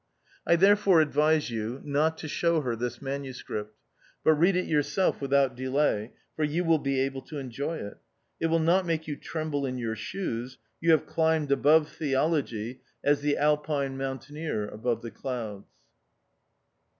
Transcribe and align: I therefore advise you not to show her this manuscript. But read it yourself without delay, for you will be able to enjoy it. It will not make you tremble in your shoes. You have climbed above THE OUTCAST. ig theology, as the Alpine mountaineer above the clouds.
I 0.47 0.55
therefore 0.55 0.99
advise 0.99 1.51
you 1.51 1.79
not 1.85 2.17
to 2.17 2.27
show 2.27 2.61
her 2.61 2.75
this 2.75 3.03
manuscript. 3.03 3.77
But 4.23 4.33
read 4.33 4.55
it 4.55 4.65
yourself 4.65 5.21
without 5.21 5.55
delay, 5.55 6.13
for 6.35 6.43
you 6.43 6.63
will 6.63 6.79
be 6.79 6.99
able 7.01 7.21
to 7.21 7.37
enjoy 7.37 7.77
it. 7.77 7.99
It 8.39 8.47
will 8.47 8.57
not 8.57 8.87
make 8.87 9.07
you 9.07 9.15
tremble 9.15 9.63
in 9.63 9.77
your 9.77 9.95
shoes. 9.95 10.57
You 10.79 10.89
have 10.89 11.05
climbed 11.05 11.51
above 11.51 11.83
THE 11.83 11.85
OUTCAST. 11.85 11.99
ig 11.99 11.99
theology, 12.51 12.81
as 13.03 13.21
the 13.21 13.37
Alpine 13.37 13.95
mountaineer 13.95 14.67
above 14.69 15.03
the 15.03 15.11
clouds. 15.11 15.69